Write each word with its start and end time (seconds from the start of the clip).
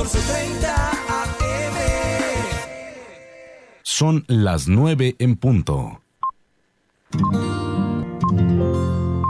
1430 0.00 0.90
AM. 0.90 1.74
Son 3.82 4.24
las 4.28 4.66
9 4.66 5.16
en 5.18 5.36
punto. 5.36 6.02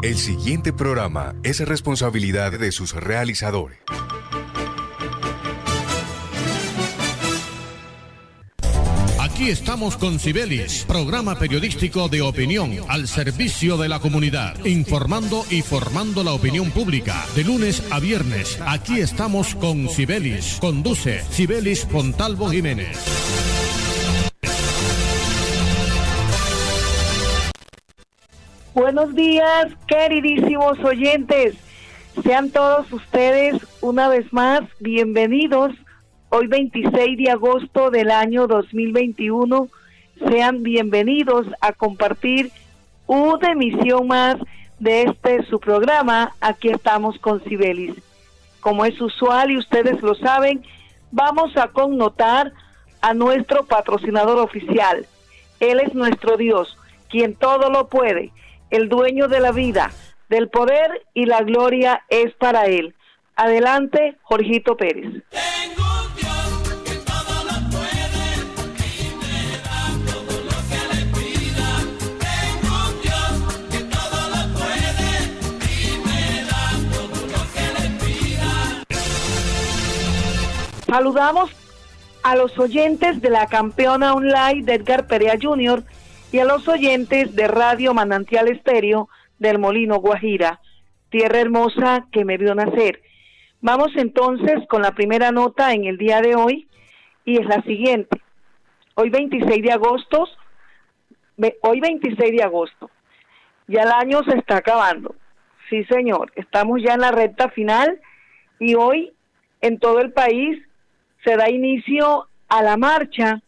El 0.05 0.17
siguiente 0.17 0.73
programa 0.73 1.35
es 1.43 1.67
responsabilidad 1.67 2.53
de 2.53 2.71
sus 2.71 2.95
realizadores. 2.95 3.81
Aquí 9.41 9.49
estamos 9.49 9.97
con 9.97 10.19
Cibelis, 10.19 10.85
programa 10.87 11.39
periodístico 11.39 12.11
de 12.11 12.21
opinión 12.21 12.73
al 12.91 13.09
servicio 13.09 13.79
de 13.79 13.89
la 13.89 13.99
comunidad, 13.99 14.63
informando 14.67 15.47
y 15.49 15.63
formando 15.63 16.23
la 16.23 16.35
opinión 16.35 16.71
pública. 16.71 17.25
De 17.35 17.45
lunes 17.45 17.83
a 17.91 18.01
viernes, 18.01 18.61
aquí 18.67 19.01
estamos 19.01 19.55
con 19.55 19.89
Cibelis. 19.89 20.59
Conduce 20.61 21.21
Cibelis 21.31 21.87
Pontalvo 21.87 22.51
Jiménez. 22.51 22.99
Buenos 28.75 29.15
días, 29.15 29.69
queridísimos 29.89 30.79
oyentes. 30.81 31.55
Sean 32.23 32.51
todos 32.51 32.93
ustedes 32.93 33.57
una 33.81 34.11
vez 34.11 34.31
más 34.35 34.61
bienvenidos. 34.81 35.73
Hoy 36.33 36.47
26 36.47 37.19
de 37.19 37.31
agosto 37.33 37.91
del 37.91 38.09
año 38.09 38.47
2021. 38.47 39.69
Sean 40.29 40.63
bienvenidos 40.63 41.45
a 41.61 41.73
compartir 41.73 42.53
una 43.09 43.51
emisión 43.51 44.07
más 44.07 44.37
de 44.79 45.03
este 45.03 45.45
su 45.47 45.59
programa. 45.59 46.33
Aquí 46.41 46.69
estamos 46.69 47.19
con 47.19 47.41
Cibelis. 47.41 47.97
Como 48.61 48.85
es 48.85 49.01
usual 49.01 49.51
y 49.51 49.59
ustedes 49.59 50.01
lo 50.03 50.15
saben, 50.15 50.63
vamos 51.11 51.57
a 51.57 51.67
connotar 51.67 52.53
a 53.01 53.13
nuestro 53.13 53.65
patrocinador 53.65 54.39
oficial. 54.39 55.07
Él 55.59 55.81
es 55.81 55.95
nuestro 55.95 56.37
Dios, 56.37 56.79
quien 57.09 57.35
todo 57.35 57.71
lo 57.71 57.89
puede 57.89 58.31
el 58.71 58.89
dueño 58.89 59.27
de 59.27 59.41
la 59.41 59.51
vida, 59.51 59.91
del 60.29 60.49
poder 60.49 61.03
y 61.13 61.27
la 61.27 61.43
gloria 61.43 62.05
es 62.09 62.33
para 62.35 62.67
él. 62.67 62.95
Adelante, 63.35 64.17
Jorgito 64.23 64.77
Pérez. 64.77 65.25
Saludamos 80.91 81.53
a 82.25 82.35
los 82.35 82.59
oyentes 82.59 83.23
de 83.23 83.31
la 83.31 83.47
campeona 83.47 84.13
online 84.13 84.65
de 84.65 84.75
Edgar 84.75 85.07
Perea 85.07 85.37
Jr., 85.41 85.85
y 86.33 86.41
a 86.41 86.45
los 86.45 86.67
oyentes 86.67 87.37
de 87.37 87.47
Radio 87.47 87.95
Manantial 87.95 88.49
Estéreo 88.49 89.09
del 89.39 89.61
Molino 89.61 90.01
Guajira, 90.01 90.61
tierra 91.09 91.39
hermosa 91.39 92.07
que 92.11 92.25
me 92.25 92.39
vio 92.39 92.57
nacer. 92.57 93.03
Vamos 93.61 93.93
entonces 93.95 94.67
con 94.69 94.83
la 94.83 94.91
primera 94.91 95.31
nota 95.31 95.75
en 95.75 95.85
el 95.85 95.97
día 95.97 96.21
de 96.21 96.35
hoy 96.35 96.67
y 97.25 97.41
es 97.41 97.47
la 97.47 97.63
siguiente. 97.63 98.21
Hoy 98.97 99.11
26 99.11 99.63
de 99.63 99.73
agosto, 99.73 100.27
hoy 101.63 101.81
26 101.81 102.33
de 102.33 102.43
agosto, 102.43 102.91
ya 103.69 103.83
el 103.83 103.93
año 103.93 104.25
se 104.25 104.37
está 104.39 104.57
acabando. 104.57 105.15
Sí, 105.69 105.85
señor, 105.85 106.33
estamos 106.35 106.83
ya 106.83 106.95
en 106.95 107.01
la 107.01 107.13
recta 107.13 107.49
final 107.51 108.01
y 108.59 108.75
hoy 108.75 109.13
en 109.61 109.79
todo 109.79 110.01
el 110.01 110.13
país 110.13 110.61
se 111.25 111.37
da 111.37 111.51
inicio 111.51 112.29
a 112.49 112.63
la 112.63 112.77
marcha 112.77 113.41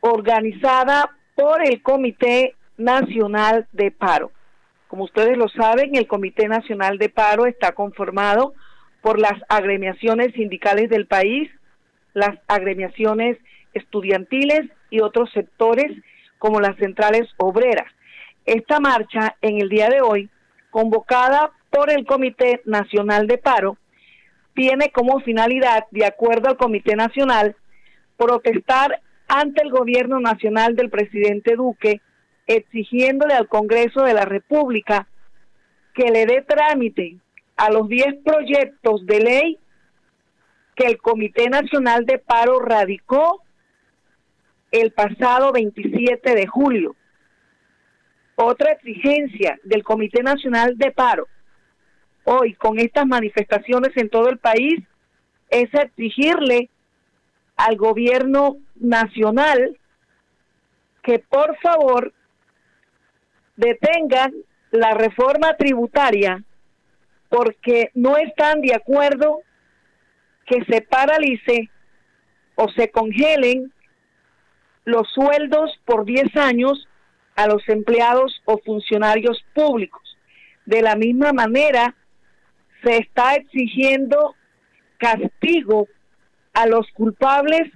organizada 0.00 1.10
por 1.34 1.66
el 1.66 1.82
Comité 1.82 2.54
Nacional 2.76 3.66
de 3.72 3.90
Paro. 3.90 4.30
Como 4.88 5.04
ustedes 5.04 5.36
lo 5.36 5.48
saben, 5.48 5.96
el 5.96 6.06
Comité 6.06 6.48
Nacional 6.48 6.98
de 6.98 7.08
Paro 7.08 7.46
está 7.46 7.72
conformado 7.72 8.54
por 9.00 9.18
las 9.18 9.34
agremiaciones 9.48 10.32
sindicales 10.34 10.90
del 10.90 11.06
país, 11.06 11.50
las 12.14 12.38
agremiaciones 12.46 13.38
estudiantiles 13.74 14.62
y 14.90 15.00
otros 15.00 15.30
sectores 15.32 15.90
como 16.38 16.60
las 16.60 16.76
centrales 16.76 17.28
obreras. 17.38 17.90
Esta 18.44 18.80
marcha 18.80 19.36
en 19.40 19.60
el 19.60 19.68
día 19.68 19.88
de 19.88 20.00
hoy, 20.00 20.28
convocada 20.70 21.52
por 21.70 21.90
el 21.90 22.04
Comité 22.04 22.60
Nacional 22.64 23.26
de 23.26 23.38
Paro, 23.38 23.76
tiene 24.54 24.90
como 24.90 25.20
finalidad, 25.20 25.84
de 25.90 26.04
acuerdo 26.04 26.48
al 26.48 26.56
Comité 26.56 26.96
Nacional, 26.96 27.56
protestar 28.16 29.00
ante 29.28 29.62
el 29.62 29.70
gobierno 29.70 30.20
nacional 30.20 30.76
del 30.76 30.90
presidente 30.90 31.54
Duque, 31.56 32.00
exigiéndole 32.46 33.34
al 33.34 33.48
Congreso 33.48 34.02
de 34.02 34.14
la 34.14 34.24
República 34.24 35.08
que 35.94 36.10
le 36.10 36.26
dé 36.26 36.42
trámite 36.42 37.16
a 37.56 37.70
los 37.70 37.88
10 37.88 38.22
proyectos 38.24 39.06
de 39.06 39.20
ley 39.20 39.58
que 40.74 40.86
el 40.86 40.98
Comité 40.98 41.48
Nacional 41.48 42.04
de 42.06 42.18
Paro 42.18 42.60
radicó 42.60 43.42
el 44.70 44.90
pasado 44.92 45.52
27 45.52 46.34
de 46.34 46.46
julio. 46.46 46.96
Otra 48.36 48.72
exigencia 48.72 49.58
del 49.64 49.82
Comité 49.82 50.22
Nacional 50.22 50.76
de 50.78 50.90
Paro 50.90 51.28
hoy 52.24 52.54
con 52.54 52.78
estas 52.78 53.06
manifestaciones 53.06 53.96
en 53.96 54.08
todo 54.08 54.28
el 54.28 54.38
país 54.38 54.82
es 55.50 55.72
exigirle 55.74 56.70
al 57.56 57.76
gobierno 57.76 58.56
nacional 58.76 59.78
que 61.02 61.18
por 61.18 61.56
favor 61.58 62.12
detengan 63.56 64.32
la 64.70 64.94
reforma 64.94 65.56
tributaria 65.56 66.42
porque 67.28 67.90
no 67.94 68.16
están 68.16 68.60
de 68.60 68.74
acuerdo 68.74 69.40
que 70.46 70.64
se 70.64 70.82
paralice 70.82 71.70
o 72.54 72.68
se 72.68 72.90
congelen 72.90 73.72
los 74.84 75.08
sueldos 75.12 75.70
por 75.84 76.04
10 76.04 76.36
años 76.36 76.88
a 77.36 77.46
los 77.46 77.66
empleados 77.68 78.42
o 78.44 78.58
funcionarios 78.58 79.42
públicos. 79.54 80.02
De 80.66 80.82
la 80.82 80.96
misma 80.96 81.32
manera, 81.32 81.94
se 82.82 82.98
está 82.98 83.34
exigiendo 83.34 84.34
castigo 84.98 85.88
a 86.52 86.66
los 86.66 86.86
culpables 86.92 87.70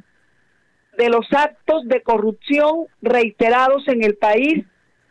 de 0.97 1.09
los 1.09 1.27
actos 1.33 1.87
de 1.87 2.03
corrupción 2.03 2.87
reiterados 3.03 3.87
en 3.89 4.03
el 4.03 4.17
país 4.17 4.65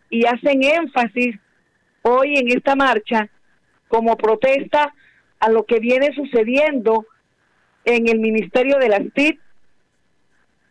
y 0.09 0.25
hacen 0.25 0.63
énfasis 0.63 1.35
hoy 2.01 2.38
en 2.38 2.50
esta 2.50 2.75
marcha 2.75 3.29
como 3.88 4.17
protesta 4.17 4.94
a 5.39 5.50
lo 5.50 5.66
que 5.66 5.79
viene 5.79 6.13
sucediendo 6.13 7.06
en 7.83 8.07
el 8.07 8.19
Ministerio 8.19 8.77
de 8.77 8.89
las 8.89 9.01
TIC 9.13 9.39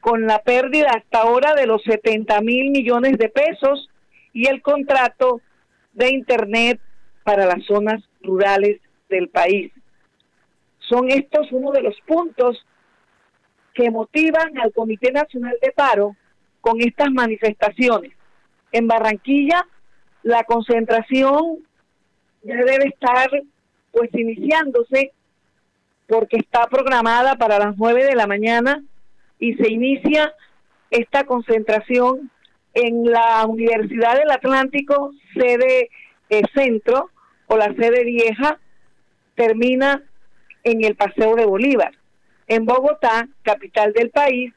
con 0.00 0.26
la 0.26 0.40
pérdida 0.42 0.90
hasta 0.96 1.22
ahora 1.22 1.54
de 1.54 1.66
los 1.66 1.82
70 1.84 2.40
mil 2.40 2.70
millones 2.70 3.16
de 3.18 3.28
pesos 3.28 3.88
y 4.32 4.48
el 4.48 4.62
contrato 4.62 5.40
de 5.92 6.10
Internet 6.10 6.80
para 7.22 7.46
las 7.46 7.64
zonas 7.64 8.02
rurales 8.22 8.80
del 9.08 9.28
país. 9.28 9.72
Son 10.78 11.08
estos 11.10 11.50
uno 11.52 11.72
de 11.72 11.82
los 11.82 11.98
puntos 12.06 12.64
que 13.72 13.90
motivan 13.90 14.58
al 14.58 14.72
Comité 14.72 15.12
Nacional 15.12 15.56
de 15.60 15.72
Paro 15.72 16.16
con 16.60 16.80
estas 16.80 17.10
manifestaciones. 17.10 18.12
En 18.72 18.86
Barranquilla, 18.86 19.66
la 20.22 20.44
concentración 20.44 21.58
ya 22.42 22.56
debe 22.56 22.88
estar 22.88 23.30
pues 23.92 24.10
iniciándose 24.12 25.12
porque 26.08 26.36
está 26.36 26.66
programada 26.66 27.36
para 27.36 27.58
las 27.58 27.76
9 27.76 28.04
de 28.04 28.14
la 28.14 28.26
mañana 28.26 28.82
y 29.38 29.54
se 29.54 29.70
inicia 29.70 30.32
esta 30.90 31.24
concentración 31.24 32.30
en 32.74 33.04
la 33.10 33.46
Universidad 33.46 34.18
del 34.18 34.30
Atlántico, 34.30 35.12
sede 35.34 35.90
eh, 36.28 36.42
centro 36.54 37.10
o 37.46 37.56
la 37.56 37.72
sede 37.74 38.04
vieja, 38.04 38.58
termina 39.34 40.02
en 40.62 40.84
el 40.84 40.96
Paseo 40.96 41.36
de 41.36 41.44
Bolívar. 41.44 41.92
En 42.46 42.64
Bogotá, 42.64 43.28
capital 43.42 43.92
del 43.92 44.10
país, 44.10 44.52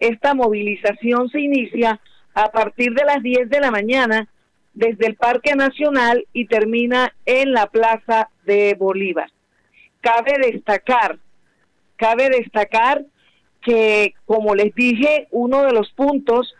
esta 0.00 0.34
movilización 0.34 1.28
se 1.28 1.40
inicia 1.40 2.00
a 2.34 2.50
partir 2.50 2.94
de 2.94 3.04
las 3.04 3.22
10 3.22 3.50
de 3.50 3.60
la 3.60 3.70
mañana 3.70 4.28
desde 4.74 5.06
el 5.06 5.16
Parque 5.16 5.54
Nacional 5.54 6.26
y 6.32 6.46
termina 6.46 7.14
en 7.26 7.52
la 7.52 7.66
Plaza 7.66 8.30
de 8.44 8.74
Bolívar. 8.74 9.30
Cabe 10.00 10.38
destacar, 10.38 11.18
cabe 11.96 12.30
destacar 12.30 13.04
que, 13.60 14.14
como 14.24 14.54
les 14.54 14.74
dije, 14.74 15.28
uno 15.30 15.62
de 15.62 15.72
los 15.72 15.90
puntos 15.92 16.54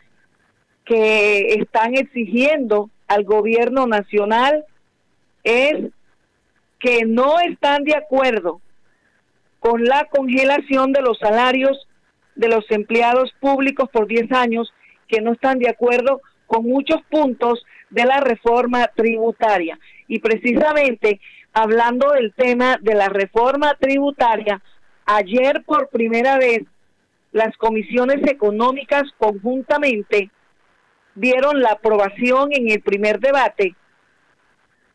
que 0.84 1.54
están 1.54 1.96
exigiendo 1.96 2.90
al 3.08 3.24
gobierno 3.24 3.86
nacional 3.86 4.64
es 5.42 5.90
que 6.82 7.04
no 7.06 7.38
están 7.40 7.84
de 7.84 7.94
acuerdo 7.94 8.60
con 9.60 9.84
la 9.84 10.04
congelación 10.06 10.92
de 10.92 11.00
los 11.00 11.16
salarios 11.18 11.86
de 12.34 12.48
los 12.48 12.68
empleados 12.70 13.32
públicos 13.40 13.88
por 13.90 14.08
10 14.08 14.32
años 14.32 14.74
que 15.06 15.20
no 15.20 15.32
están 15.32 15.60
de 15.60 15.68
acuerdo 15.68 16.20
con 16.46 16.64
muchos 16.64 17.00
puntos 17.08 17.64
de 17.90 18.04
la 18.04 18.18
reforma 18.20 18.88
tributaria. 18.88 19.78
Y 20.08 20.18
precisamente 20.18 21.20
hablando 21.52 22.10
del 22.12 22.32
tema 22.34 22.78
de 22.80 22.94
la 22.94 23.08
reforma 23.08 23.74
tributaria, 23.78 24.60
ayer 25.06 25.62
por 25.64 25.88
primera 25.88 26.38
vez 26.38 26.62
las 27.30 27.56
comisiones 27.58 28.26
económicas 28.28 29.04
conjuntamente 29.18 30.30
dieron 31.14 31.60
la 31.60 31.72
aprobación 31.72 32.48
en 32.52 32.70
el 32.70 32.80
primer 32.80 33.20
debate. 33.20 33.76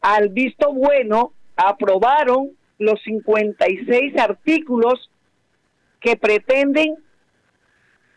Al 0.02 0.30
visto 0.30 0.74
bueno, 0.74 1.32
aprobaron 1.58 2.52
los 2.78 3.02
56 3.04 4.18
artículos 4.18 5.10
que 6.00 6.16
pretenden 6.16 6.96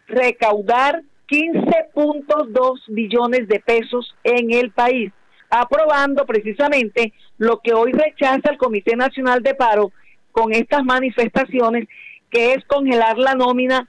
recaudar 0.06 1.02
15.2 1.28 2.80
billones 2.88 3.48
de 3.48 3.60
pesos 3.60 4.14
en 4.24 4.52
el 4.52 4.70
país, 4.70 5.12
aprobando 5.48 6.26
precisamente 6.26 7.12
lo 7.38 7.60
que 7.60 7.72
hoy 7.72 7.92
rechaza 7.92 8.50
el 8.50 8.58
Comité 8.58 8.96
Nacional 8.96 9.42
de 9.42 9.54
Paro 9.54 9.92
con 10.32 10.52
estas 10.52 10.84
manifestaciones, 10.84 11.88
que 12.30 12.52
es 12.52 12.64
congelar 12.66 13.18
la 13.18 13.34
nómina 13.34 13.88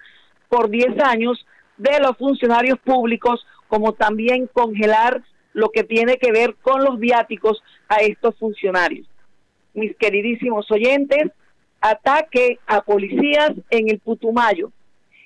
por 0.50 0.70
10 0.70 1.00
años 1.04 1.46
de 1.78 2.00
los 2.00 2.18
funcionarios 2.18 2.80
públicos, 2.80 3.46
como 3.68 3.94
también 3.94 4.48
congelar 4.48 5.22
lo 5.54 5.70
que 5.70 5.84
tiene 5.84 6.18
que 6.18 6.32
ver 6.32 6.56
con 6.62 6.84
los 6.84 7.00
viáticos 7.00 7.62
a 7.90 7.98
estos 7.98 8.36
funcionarios. 8.38 9.11
Mis 9.74 9.96
queridísimos 9.98 10.70
oyentes, 10.72 11.32
ataque 11.80 12.60
a 12.68 12.82
policías 12.82 13.52
en 13.70 13.90
el 13.90 14.00
Putumayo. 14.00 14.72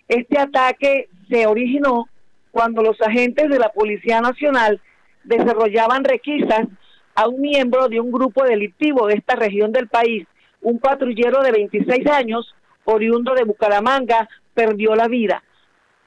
Este 0.07 0.38
ataque 0.39 1.09
se 1.30 1.47
originó 1.47 2.07
cuando 2.51 2.81
los 2.81 3.01
agentes 3.01 3.50
de 3.50 3.59
la 3.59 3.69
Policía 3.69 4.21
Nacional 4.21 4.80
desarrollaban 5.24 6.03
requisas 6.03 6.68
a 7.15 7.27
un 7.27 7.42
miembro 7.42 7.88
de 7.88 8.00
un 8.00 8.12
grupo 8.12 8.44
delictivo 8.44 9.07
de 9.07 9.15
esta 9.15 9.36
región 9.36 9.71
del 9.71 9.88
país, 9.88 10.27
un 10.62 10.80
patrullero 10.80 11.42
de 11.42 11.51
26 11.51 12.07
años, 12.07 12.53
oriundo 12.83 13.33
de 13.33 13.44
Bucaramanga, 13.44 14.30
perdió 14.53 14.95
la 14.95 15.07
vida. 15.07 15.44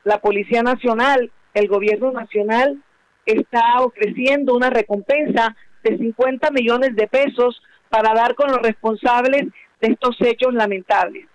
La 0.05 0.21
Policía 0.21 0.63
Nacional, 0.63 1.31
el 1.55 1.69
Gobierno 1.69 2.13
Nacional, 2.13 2.83
está 3.27 3.81
ofreciendo 3.81 4.55
una 4.55 4.71
recompensa 4.71 5.57
de 5.83 5.99
50 5.99 6.51
millones 6.51 6.97
de 6.97 7.09
pesos 7.09 7.61
para 7.89 8.15
dar 8.15 8.35
con 8.35 8.51
los 8.51 8.59
responsables 8.59 9.47
de 9.81 9.89
estos 9.89 10.17
hechos 10.21 10.55
lamentables. 10.55 11.27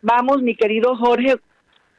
Vamos, 0.00 0.42
mi 0.42 0.56
querido 0.56 0.96
Jorge, 0.96 1.36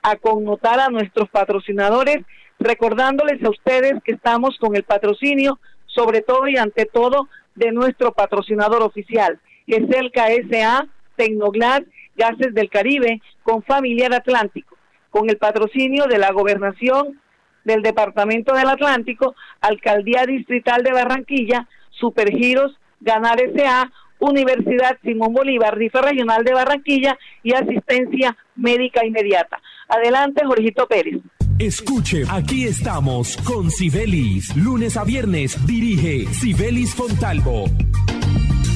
a 0.01 0.15
connotar 0.17 0.79
a 0.79 0.89
nuestros 0.89 1.29
patrocinadores, 1.29 2.17
recordándoles 2.59 3.43
a 3.43 3.49
ustedes 3.49 3.93
que 4.03 4.13
estamos 4.13 4.57
con 4.59 4.75
el 4.75 4.83
patrocinio, 4.83 5.59
sobre 5.85 6.21
todo 6.21 6.47
y 6.47 6.57
ante 6.57 6.85
todo, 6.85 7.29
de 7.55 7.71
nuestro 7.71 8.13
patrocinador 8.13 8.81
oficial, 8.81 9.39
que 9.67 9.77
es 9.77 9.89
el 9.95 10.11
KSA 10.11 10.87
Tecnoglas 11.15 11.83
Gases 12.15 12.53
del 12.53 12.69
Caribe 12.69 13.21
con 13.41 13.63
Familiar 13.63 14.13
Atlántico, 14.13 14.77
con 15.09 15.29
el 15.29 15.37
patrocinio 15.37 16.05
de 16.05 16.17
la 16.17 16.31
Gobernación 16.31 17.19
del 17.63 17.81
Departamento 17.81 18.53
del 18.53 18.69
Atlántico, 18.69 19.35
Alcaldía 19.61 20.25
Distrital 20.25 20.83
de 20.83 20.91
Barranquilla, 20.91 21.67
Supergiros, 21.91 22.77
Ganar 23.03 23.41
S.A., 23.41 23.91
Universidad 24.19 24.97
Simón 25.03 25.33
Bolívar, 25.33 25.77
RIFA 25.77 26.01
Regional 26.01 26.43
de 26.43 26.53
Barranquilla 26.53 27.17
y 27.43 27.53
Asistencia 27.53 28.37
Médica 28.55 29.05
Inmediata. 29.05 29.61
Adelante, 29.89 30.45
Jorgito 30.45 30.87
Pérez. 30.87 31.21
Escuche, 31.59 32.23
aquí 32.29 32.65
estamos 32.65 33.37
con 33.37 33.69
Sibelis. 33.69 34.55
Lunes 34.55 34.97
a 34.97 35.03
viernes 35.03 35.57
dirige 35.67 36.25
Sibelis 36.33 36.95
Fontalvo 36.95 37.65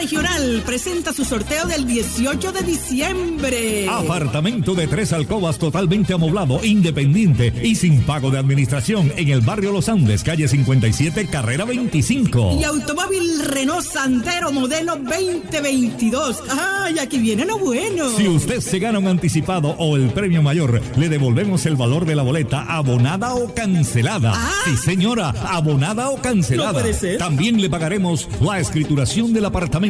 Regional 0.00 0.62
presenta 0.64 1.12
su 1.12 1.26
sorteo 1.26 1.66
del 1.66 1.86
18 1.86 2.52
de 2.52 2.62
diciembre. 2.62 3.86
Apartamento 3.86 4.74
de 4.74 4.86
tres 4.86 5.12
alcobas 5.12 5.58
totalmente 5.58 6.14
amoblado, 6.14 6.64
independiente 6.64 7.52
y 7.62 7.74
sin 7.74 8.00
pago 8.04 8.30
de 8.30 8.38
administración 8.38 9.12
en 9.18 9.28
el 9.28 9.42
barrio 9.42 9.72
Los 9.72 9.90
Andes, 9.90 10.24
calle 10.24 10.48
57, 10.48 11.26
carrera 11.26 11.66
25. 11.66 12.56
Y 12.58 12.64
automóvil 12.64 13.44
Renault 13.44 13.84
Sandero 13.84 14.50
modelo 14.52 14.96
2022. 14.96 16.44
¡Ay, 16.48 16.98
aquí 16.98 17.18
viene 17.18 17.44
lo 17.44 17.58
bueno! 17.58 18.08
Si 18.16 18.26
usted 18.26 18.60
se 18.60 18.78
gana 18.78 18.98
un 19.00 19.06
anticipado 19.06 19.74
o 19.76 19.96
el 19.96 20.08
premio 20.08 20.42
mayor, 20.42 20.80
le 20.96 21.10
devolvemos 21.10 21.66
el 21.66 21.76
valor 21.76 22.06
de 22.06 22.16
la 22.16 22.22
boleta 22.22 22.62
abonada 22.62 23.34
o 23.34 23.52
cancelada. 23.52 24.32
Sí, 24.64 24.78
señora, 24.78 25.34
abonada 25.46 26.08
o 26.08 26.16
cancelada. 26.22 26.72
No 26.72 26.78
puede 26.78 26.94
ser. 26.94 27.18
También 27.18 27.60
le 27.60 27.68
pagaremos 27.68 28.26
la 28.40 28.60
escrituración 28.60 29.34
del 29.34 29.44
apartamento, 29.44 29.89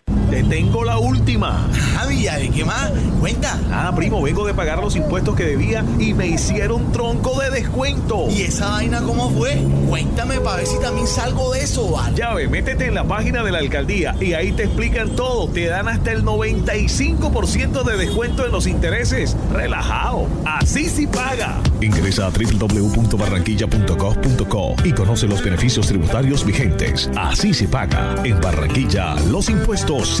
Te 0.31 0.41
tengo 0.43 0.83
la 0.85 0.97
última. 0.97 1.67
Javi, 1.93 2.23
¿de 2.23 2.49
qué 2.51 2.63
más? 2.63 2.89
Cuenta. 3.19 3.59
Ah, 3.69 3.91
primo, 3.93 4.21
vengo 4.21 4.47
de 4.47 4.53
pagar 4.53 4.79
los 4.79 4.95
impuestos 4.95 5.35
que 5.35 5.43
debía 5.43 5.83
y 5.99 6.13
me 6.13 6.27
hicieron 6.27 6.93
tronco 6.93 7.37
de 7.41 7.49
descuento. 7.49 8.29
¿Y 8.29 8.43
esa 8.43 8.69
vaina 8.69 9.01
cómo 9.01 9.29
fue? 9.31 9.61
Cuéntame 9.89 10.39
para 10.39 10.55
ver 10.55 10.67
si 10.67 10.79
también 10.79 11.05
salgo 11.05 11.51
de 11.51 11.63
eso, 11.63 11.91
¿vale? 11.91 12.15
Ya 12.15 12.33
ve, 12.33 12.47
métete 12.47 12.85
en 12.85 12.95
la 12.95 13.03
página 13.03 13.43
de 13.43 13.51
la 13.51 13.57
alcaldía 13.57 14.15
y 14.21 14.31
ahí 14.31 14.53
te 14.53 14.63
explican 14.63 15.17
todo. 15.17 15.49
Te 15.49 15.65
dan 15.65 15.89
hasta 15.89 16.13
el 16.13 16.23
95% 16.23 17.83
de 17.83 17.97
descuento 17.97 18.45
en 18.45 18.53
los 18.53 18.67
intereses. 18.67 19.35
Relajado. 19.51 20.27
Así 20.45 20.87
sí 20.87 21.07
paga. 21.07 21.59
Ingresa 21.81 22.27
a 22.27 22.29
www.barranquilla.gov.co 22.29 24.75
y 24.85 24.93
conoce 24.93 25.27
los 25.27 25.43
beneficios 25.43 25.87
tributarios 25.87 26.45
vigentes. 26.45 27.09
Así 27.17 27.53
se 27.53 27.67
paga. 27.67 28.15
En 28.23 28.39
Barranquilla, 28.39 29.15
los 29.29 29.49
impuestos 29.49 30.20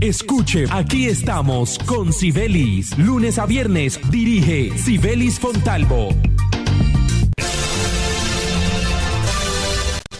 Escuche, 0.00 0.66
aquí 0.70 1.06
estamos 1.06 1.78
con 1.78 2.12
Sibelis. 2.12 2.98
Lunes 2.98 3.38
a 3.38 3.46
viernes 3.46 3.98
dirige 4.10 4.76
Sibelis 4.76 5.40
Fontalvo. 5.40 6.10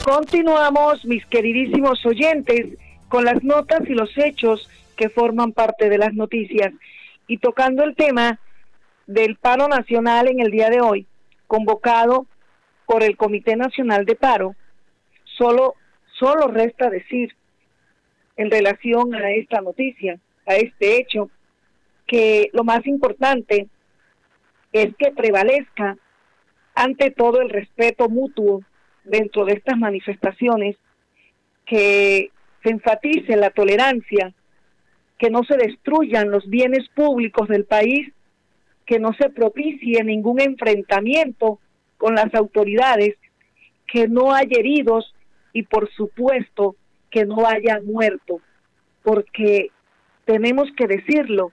Continuamos, 0.02 1.04
mis 1.04 1.26
queridísimos 1.26 2.06
oyentes, 2.06 2.78
con 3.09 3.26
las 3.26 3.45
notas 3.45 3.83
y 3.87 3.92
los 3.92 4.16
hechos 4.16 4.66
que 4.97 5.11
forman 5.11 5.52
parte 5.52 5.90
de 5.90 5.99
las 5.99 6.14
noticias 6.14 6.73
y 7.26 7.37
tocando 7.37 7.85
el 7.85 7.95
tema 7.95 8.40
del 9.06 9.37
paro 9.37 9.68
nacional 9.68 10.28
en 10.28 10.40
el 10.40 10.50
día 10.50 10.71
de 10.71 10.80
hoy, 10.80 11.06
convocado 11.47 12.25
por 12.87 13.02
el 13.02 13.18
Comité 13.18 13.56
Nacional 13.56 14.06
de 14.06 14.16
Paro, 14.16 14.56
solo, 15.25 15.75
solo 16.18 16.49
resta 16.49 16.88
decir 16.88 17.35
en 18.36 18.50
relación 18.50 19.14
a 19.14 19.32
esta 19.32 19.60
noticia, 19.60 20.18
a 20.46 20.56
este 20.56 20.98
hecho, 20.98 21.30
que 22.06 22.50
lo 22.52 22.64
más 22.64 22.86
importante 22.86 23.68
es 24.72 24.94
que 24.96 25.10
prevalezca 25.10 25.96
ante 26.74 27.10
todo 27.10 27.40
el 27.40 27.48
respeto 27.48 28.08
mutuo 28.08 28.62
dentro 29.04 29.44
de 29.44 29.54
estas 29.54 29.78
manifestaciones, 29.78 30.76
que 31.64 32.30
se 32.62 32.70
enfatice 32.70 33.36
la 33.36 33.50
tolerancia, 33.50 34.34
que 35.18 35.30
no 35.30 35.42
se 35.44 35.56
destruyan 35.56 36.30
los 36.30 36.48
bienes 36.48 36.88
públicos 36.90 37.48
del 37.48 37.64
país, 37.64 38.12
que 38.84 38.98
no 38.98 39.12
se 39.14 39.30
propicie 39.30 40.04
ningún 40.04 40.40
enfrentamiento 40.40 41.58
con 41.96 42.14
las 42.14 42.34
autoridades, 42.34 43.16
que 43.86 44.08
no 44.08 44.32
haya 44.32 44.58
heridos 44.58 45.14
y 45.52 45.62
por 45.62 45.90
supuesto 45.92 46.76
que 47.10 47.25
no 47.25 47.46
haya 47.46 47.80
muerto, 47.82 48.40
porque 49.02 49.70
tenemos 50.25 50.68
que 50.76 50.86
decirlo, 50.86 51.52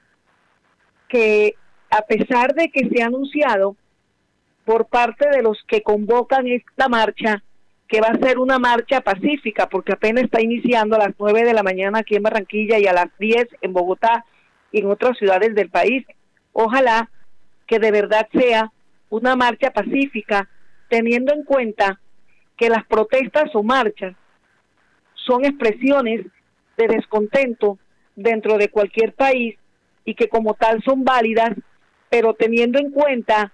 que 1.07 1.55
a 1.89 2.01
pesar 2.01 2.55
de 2.55 2.69
que 2.69 2.89
se 2.89 3.03
ha 3.03 3.05
anunciado 3.05 3.75
por 4.65 4.88
parte 4.88 5.29
de 5.29 5.43
los 5.43 5.63
que 5.67 5.83
convocan 5.83 6.48
esta 6.48 6.89
marcha, 6.89 7.43
que 7.88 8.01
va 8.01 8.07
a 8.07 8.17
ser 8.17 8.39
una 8.39 8.57
marcha 8.57 9.01
pacífica, 9.01 9.69
porque 9.69 9.93
apenas 9.93 10.24
está 10.24 10.41
iniciando 10.41 10.95
a 10.95 11.00
las 11.00 11.13
9 11.19 11.43
de 11.43 11.53
la 11.53 11.62
mañana 11.62 12.00
aquí 12.00 12.15
en 12.15 12.24
Barranquilla 12.24 12.79
y 12.79 12.88
a 12.88 12.93
las 12.93 13.07
10 13.19 13.48
en 13.62 13.74
Bogotá 13.74 14.25
y 14.72 14.79
en 14.79 14.89
otras 14.89 15.17
ciudades 15.17 15.53
del 15.53 15.69
país. 15.69 16.03
Ojalá 16.53 17.10
que 17.67 17.77
de 17.77 17.91
verdad 17.91 18.27
sea 18.33 18.72
una 19.10 19.36
marcha 19.36 19.72
pacífica, 19.72 20.50
teniendo 20.89 21.33
en 21.33 21.43
cuenta 21.43 22.00
que 22.57 22.69
las 22.69 22.86
protestas 22.86 23.53
o 23.53 23.62
marchas 23.62 24.15
son 25.25 25.46
expresiones 25.46 26.25
de 26.77 26.88
descontento 26.88 27.77
dentro 28.15 28.58
de 28.58 28.70
cualquier 28.70 29.13
país 29.13 29.56
y 30.06 30.15
que 30.15 30.27
como 30.27 30.53
tal 30.53 30.82
son 30.84 31.03
válidas, 31.03 31.51
pero 32.10 32.34
teniendo 32.34 32.80
en 32.80 32.92
cuenta 32.92 33.51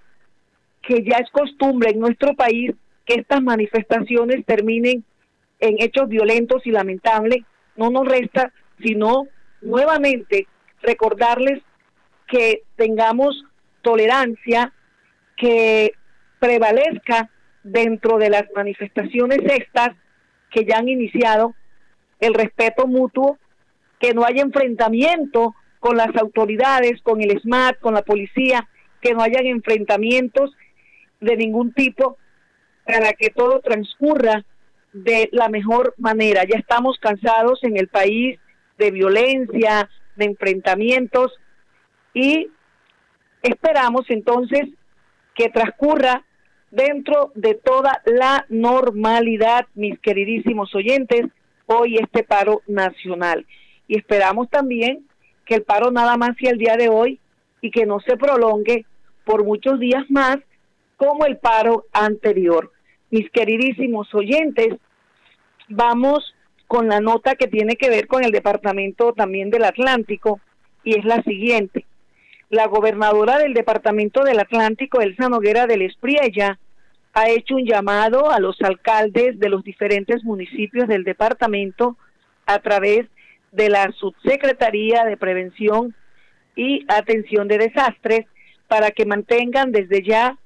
que 0.81 1.03
ya 1.03 1.17
es 1.17 1.29
costumbre 1.31 1.91
en 1.91 1.99
nuestro 1.99 2.35
país 2.35 2.71
que 3.05 3.15
estas 3.15 3.41
manifestaciones 3.41 4.45
terminen 4.45 5.03
en 5.59 5.75
hechos 5.79 6.07
violentos 6.07 6.65
y 6.65 6.71
lamentables, 6.71 7.43
no 7.75 7.89
nos 7.89 8.07
resta 8.07 8.51
sino 8.81 9.27
nuevamente 9.61 10.47
recordarles 10.81 11.61
que 12.27 12.63
tengamos 12.75 13.43
tolerancia, 13.81 14.71
que 15.35 15.93
prevalezca 16.39 17.29
dentro 17.63 18.17
de 18.17 18.29
las 18.29 18.43
manifestaciones 18.55 19.39
estas 19.43 19.91
que 20.49 20.65
ya 20.65 20.77
han 20.77 20.87
iniciado 20.87 21.55
el 22.19 22.33
respeto 22.33 22.87
mutuo, 22.87 23.37
que 23.99 24.13
no 24.13 24.23
haya 24.23 24.41
enfrentamiento 24.41 25.55
con 25.79 25.97
las 25.97 26.15
autoridades, 26.15 27.01
con 27.01 27.21
el 27.21 27.39
SMAT, 27.41 27.79
con 27.79 27.93
la 27.93 28.01
policía, 28.01 28.67
que 29.01 29.13
no 29.13 29.21
hayan 29.21 29.45
enfrentamientos 29.45 30.51
de 31.21 31.37
ningún 31.37 31.73
tipo 31.73 32.17
para 32.85 33.13
que 33.13 33.29
todo 33.29 33.59
transcurra 33.61 34.45
de 34.93 35.29
la 35.31 35.49
mejor 35.49 35.93
manera. 35.97 36.43
Ya 36.43 36.57
estamos 36.57 36.97
cansados 36.99 37.63
en 37.63 37.77
el 37.77 37.87
país 37.87 38.39
de 38.77 38.91
violencia, 38.91 39.89
de 40.15 40.25
enfrentamientos 40.25 41.33
y 42.13 42.49
esperamos 43.41 44.05
entonces 44.09 44.69
que 45.35 45.49
transcurra 45.49 46.23
dentro 46.71 47.31
de 47.35 47.55
toda 47.55 48.01
la 48.05 48.45
normalidad, 48.49 49.67
mis 49.75 49.97
queridísimos 49.99 50.73
oyentes, 50.75 51.25
hoy 51.69 51.97
este 51.97 52.23
paro 52.23 52.61
nacional. 52.67 53.45
Y 53.87 53.97
esperamos 53.97 54.49
también 54.49 55.05
que 55.45 55.55
el 55.55 55.63
paro 55.63 55.91
nada 55.91 56.17
más 56.17 56.31
sea 56.37 56.51
el 56.51 56.57
día 56.57 56.75
de 56.75 56.89
hoy 56.89 57.19
y 57.61 57.71
que 57.71 57.85
no 57.85 57.99
se 57.99 58.17
prolongue 58.17 58.85
por 59.23 59.43
muchos 59.43 59.79
días 59.79 60.03
más 60.09 60.37
como 60.97 61.25
el 61.25 61.37
paro 61.37 61.85
anterior. 61.93 62.71
Mis 63.11 63.29
queridísimos 63.31 64.13
oyentes, 64.13 64.75
vamos 65.67 66.35
con 66.67 66.87
la 66.87 66.99
nota 66.99 67.35
que 67.35 67.47
tiene 67.47 67.75
que 67.75 67.89
ver 67.89 68.07
con 68.07 68.23
el 68.23 68.31
departamento 68.31 69.13
también 69.13 69.49
del 69.49 69.63
Atlántico 69.63 70.39
y 70.83 70.97
es 70.97 71.05
la 71.05 71.21
siguiente. 71.23 71.85
La 72.49 72.67
gobernadora 72.67 73.37
del 73.37 73.53
departamento 73.53 74.23
del 74.23 74.39
Atlántico, 74.39 75.01
Elsa 75.01 75.29
Noguera 75.29 75.67
del 75.67 75.83
Espriella, 75.83 76.59
ha 77.13 77.29
hecho 77.29 77.55
un 77.55 77.65
llamado 77.65 78.31
a 78.31 78.39
los 78.39 78.61
alcaldes 78.61 79.39
de 79.39 79.49
los 79.49 79.63
diferentes 79.63 80.23
municipios 80.23 80.87
del 80.87 81.03
departamento 81.03 81.97
a 82.45 82.59
través 82.59 83.07
de 83.51 83.69
la 83.69 83.91
Subsecretaría 83.93 85.05
de 85.05 85.17
Prevención 85.17 85.95
y 86.55 86.85
Atención 86.87 87.47
de 87.47 87.57
Desastres 87.57 88.25
para 88.67 88.91
que 88.91 89.05
mantengan 89.05 89.71
desde 89.71 90.03
ya 90.03 90.37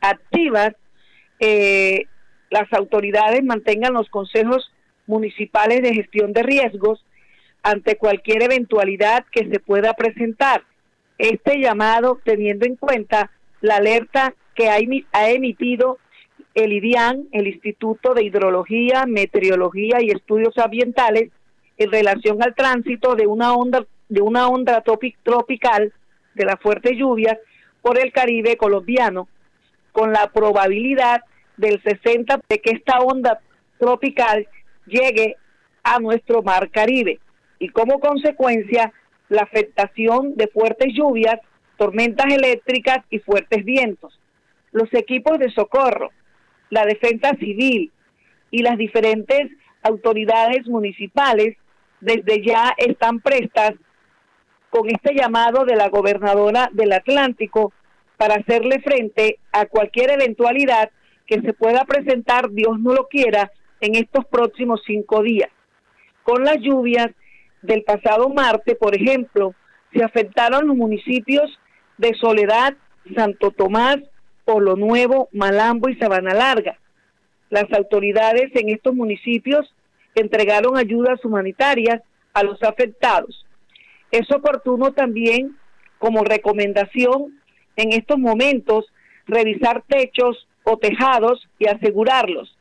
activas 0.00 0.72
eh, 1.40 2.06
las 2.50 2.72
autoridades, 2.72 3.42
mantengan 3.42 3.92
los 3.92 4.08
consejos 4.08 4.72
municipales 5.06 5.82
de 5.82 5.94
gestión 5.94 6.32
de 6.32 6.42
riesgos 6.42 7.04
ante 7.62 7.96
cualquier 7.96 8.42
eventualidad 8.42 9.24
que 9.30 9.48
se 9.48 9.60
pueda 9.60 9.94
presentar. 9.94 10.64
Este 11.18 11.58
llamado 11.60 12.20
teniendo 12.24 12.66
en 12.66 12.76
cuenta 12.76 13.30
la 13.60 13.76
alerta 13.76 14.34
que 14.60 14.68
ha 15.12 15.30
emitido 15.30 15.98
el 16.54 16.74
IDIAN, 16.74 17.28
el 17.32 17.46
Instituto 17.46 18.12
de 18.12 18.24
Hidrología, 18.24 19.06
Meteorología 19.06 20.02
y 20.02 20.10
Estudios 20.10 20.58
Ambientales, 20.58 21.30
en 21.78 21.90
relación 21.90 22.42
al 22.42 22.54
tránsito 22.54 23.14
de 23.14 23.26
una 23.26 23.54
onda 23.54 23.86
de 24.10 24.20
una 24.20 24.48
onda 24.48 24.82
tropical 24.82 25.94
de 26.34 26.44
las 26.44 26.60
fuertes 26.60 26.98
lluvias 26.98 27.38
por 27.80 27.98
el 27.98 28.12
Caribe 28.12 28.58
colombiano, 28.58 29.28
con 29.92 30.12
la 30.12 30.30
probabilidad 30.30 31.22
del 31.56 31.80
60 31.82 32.40
de 32.46 32.58
que 32.58 32.72
esta 32.72 32.98
onda 32.98 33.40
tropical 33.78 34.46
llegue 34.86 35.36
a 35.84 36.00
nuestro 36.00 36.42
mar 36.42 36.68
Caribe 36.70 37.18
y 37.58 37.68
como 37.68 37.98
consecuencia 37.98 38.92
la 39.30 39.42
afectación 39.42 40.36
de 40.36 40.48
fuertes 40.48 40.92
lluvias, 40.92 41.40
tormentas 41.78 42.26
eléctricas 42.30 42.98
y 43.08 43.20
fuertes 43.20 43.64
vientos. 43.64 44.20
Los 44.72 44.92
equipos 44.94 45.38
de 45.38 45.50
socorro, 45.50 46.10
la 46.70 46.84
defensa 46.84 47.30
civil 47.38 47.92
y 48.50 48.62
las 48.62 48.78
diferentes 48.78 49.50
autoridades 49.82 50.66
municipales 50.68 51.56
desde 52.00 52.44
ya 52.44 52.74
están 52.76 53.20
prestas 53.20 53.72
con 54.70 54.88
este 54.88 55.14
llamado 55.14 55.64
de 55.64 55.76
la 55.76 55.88
gobernadora 55.88 56.70
del 56.72 56.92
Atlántico 56.92 57.72
para 58.16 58.36
hacerle 58.36 58.80
frente 58.80 59.38
a 59.52 59.66
cualquier 59.66 60.10
eventualidad 60.12 60.90
que 61.26 61.40
se 61.40 61.52
pueda 61.52 61.84
presentar, 61.84 62.50
Dios 62.50 62.78
no 62.78 62.92
lo 62.92 63.08
quiera, 63.08 63.50
en 63.80 63.94
estos 63.94 64.26
próximos 64.26 64.82
cinco 64.86 65.22
días. 65.22 65.50
Con 66.22 66.44
las 66.44 66.58
lluvias 66.58 67.08
del 67.62 67.82
pasado 67.82 68.28
martes, 68.28 68.76
por 68.76 68.94
ejemplo, 68.94 69.54
se 69.92 70.04
afectaron 70.04 70.66
los 70.66 70.76
municipios 70.76 71.58
de 71.98 72.14
Soledad, 72.14 72.74
Santo 73.14 73.50
Tomás, 73.50 73.96
Polo 74.50 74.74
Nuevo, 74.74 75.28
Malambo 75.30 75.88
y 75.90 75.94
Sabana 75.94 76.34
Larga. 76.34 76.76
Las 77.50 77.72
autoridades 77.72 78.50
en 78.56 78.70
estos 78.70 78.92
municipios 78.94 79.72
entregaron 80.16 80.76
ayudas 80.76 81.24
humanitarias 81.24 82.02
a 82.32 82.42
los 82.42 82.60
afectados. 82.64 83.46
Es 84.10 84.28
oportuno 84.32 84.90
también, 84.90 85.56
como 85.98 86.24
recomendación, 86.24 87.40
en 87.76 87.92
estos 87.92 88.18
momentos, 88.18 88.86
revisar 89.24 89.84
techos 89.86 90.48
o 90.64 90.78
tejados 90.78 91.48
y 91.60 91.68
asegurarlos. 91.68 92.58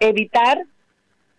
Evitar 0.00 0.62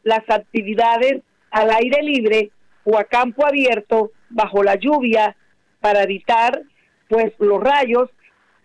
las 0.04 0.30
actividades 0.30 1.24
al 1.50 1.72
aire 1.72 2.04
libre 2.04 2.51
o 2.84 3.00
a 3.00 3.04
campo 3.06 3.48
abierto 3.48 4.12
bajo 4.30 4.62
la 4.62 4.75
lluvia 4.75 5.36
para 5.82 6.04
evitar 6.04 6.62
pues 7.10 7.34
los 7.39 7.60
rayos 7.60 8.12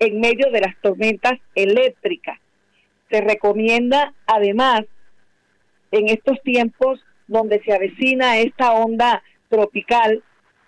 en 0.02 0.18
medio 0.18 0.50
de 0.50 0.60
las 0.60 0.76
tormentas 0.80 1.38
eléctricas. 1.54 2.40
Se 3.08 3.20
recomienda 3.20 4.12
además 4.26 4.80
en 5.92 6.08
estos 6.08 6.42
tiempos 6.42 7.04
donde 7.28 7.62
se 7.62 7.72
avecina 7.72 8.38
esta 8.38 8.72
onda 8.72 9.22
tropical, 9.48 10.24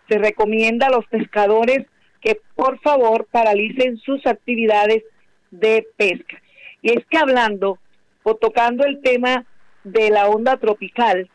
se 0.08 0.18
recomienda 0.18 0.86
a 0.86 0.90
los 0.90 1.04
pescadores 1.06 1.84
que 2.20 2.40
por 2.54 2.78
favor 2.80 3.26
paralicen 3.28 3.96
sus 3.96 4.24
actividades 4.24 5.02
de 5.50 5.84
pesca. 5.96 6.40
Y 6.80 6.92
es 6.92 7.04
que 7.06 7.18
hablando 7.18 7.80
o 8.22 8.36
tocando 8.36 8.84
el 8.84 9.00
tema 9.02 9.46
de 9.82 10.10
la 10.10 10.28
onda 10.28 10.58
tropical, 10.58 11.28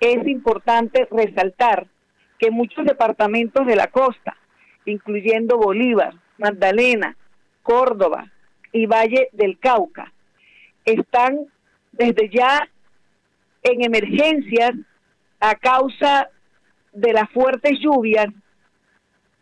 es 0.00 0.26
importante 0.26 1.06
resaltar 1.08 1.86
que 2.40 2.50
muchos 2.50 2.84
departamentos 2.84 3.64
de 3.64 3.76
la 3.76 3.86
costa, 3.86 4.36
incluyendo 4.86 5.56
Bolívar, 5.56 6.14
Magdalena, 6.38 7.16
Córdoba 7.62 8.30
y 8.72 8.86
Valle 8.86 9.28
del 9.32 9.58
Cauca, 9.58 10.12
están 10.84 11.46
desde 11.92 12.28
ya 12.28 12.68
en 13.62 13.82
emergencias 13.82 14.72
a 15.40 15.54
causa 15.54 16.28
de 16.92 17.12
las 17.12 17.30
fuertes 17.30 17.78
lluvias, 17.80 18.26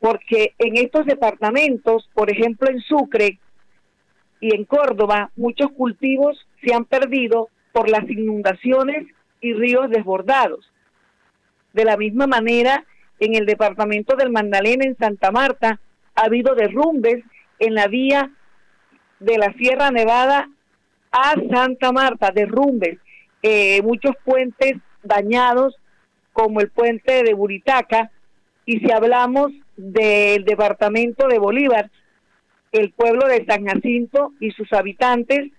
porque 0.00 0.54
en 0.58 0.76
estos 0.76 1.06
departamentos, 1.06 2.08
por 2.14 2.30
ejemplo 2.30 2.68
en 2.68 2.80
Sucre 2.80 3.38
y 4.40 4.54
en 4.54 4.64
Córdoba, 4.64 5.30
muchos 5.36 5.70
cultivos 5.72 6.46
se 6.62 6.74
han 6.74 6.84
perdido 6.84 7.48
por 7.72 7.88
las 7.88 8.08
inundaciones 8.08 9.06
y 9.40 9.54
ríos 9.54 9.90
desbordados. 9.90 10.70
De 11.72 11.84
la 11.84 11.96
misma 11.96 12.26
manera, 12.26 12.84
en 13.18 13.34
el 13.34 13.46
departamento 13.46 14.16
del 14.16 14.30
Magdalena, 14.30 14.84
en 14.84 14.96
Santa 14.96 15.30
Marta, 15.30 15.80
ha 16.14 16.24
habido 16.24 16.54
derrumbes 16.54 17.24
en 17.58 17.74
la 17.74 17.86
vía 17.86 18.30
de 19.20 19.38
la 19.38 19.52
Sierra 19.54 19.90
Nevada 19.90 20.48
a 21.10 21.34
Santa 21.50 21.92
Marta, 21.92 22.30
derrumbes, 22.34 22.98
eh, 23.42 23.82
muchos 23.82 24.14
puentes 24.24 24.74
dañados, 25.02 25.76
como 26.32 26.60
el 26.60 26.70
puente 26.70 27.22
de 27.22 27.34
Buritaca, 27.34 28.10
y 28.64 28.78
si 28.78 28.90
hablamos 28.90 29.52
del 29.76 30.44
departamento 30.44 31.28
de 31.28 31.38
Bolívar, 31.38 31.90
el 32.72 32.90
pueblo 32.92 33.26
de 33.26 33.44
San 33.44 33.66
Jacinto 33.66 34.32
y 34.40 34.50
sus 34.52 34.72
habitantes 34.72 35.50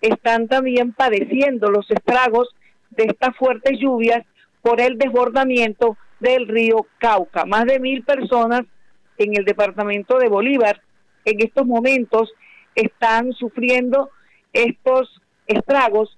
están 0.00 0.48
también 0.48 0.92
padeciendo 0.92 1.70
los 1.70 1.90
estragos 1.90 2.48
de 2.90 3.04
estas 3.04 3.36
fuertes 3.36 3.78
lluvias 3.78 4.24
por 4.62 4.80
el 4.80 4.96
desbordamiento 4.96 5.96
del 6.20 6.48
río 6.48 6.86
Cauca. 6.98 7.44
Más 7.44 7.66
de 7.66 7.80
mil 7.80 8.02
personas 8.02 8.62
en 9.18 9.36
el 9.36 9.44
departamento 9.44 10.18
de 10.18 10.28
Bolívar 10.28 10.80
en 11.24 11.40
estos 11.40 11.66
momentos 11.66 12.32
están 12.74 13.32
sufriendo 13.32 14.10
estos 14.52 15.20
estragos 15.46 16.16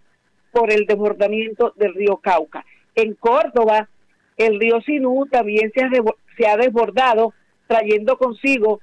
por 0.53 0.73
el 0.73 0.87
desbordamiento 0.87 1.73
del 1.77 1.95
río 1.95 2.17
Cauca. 2.17 2.65
En 2.95 3.15
Córdoba, 3.15 3.89
el 4.37 4.59
río 4.59 4.81
Sinú 4.81 5.27
también 5.31 5.73
se 5.75 6.47
ha, 6.47 6.57
desbordado, 6.57 7.35
trayendo 7.67 8.17
consigo 8.17 8.81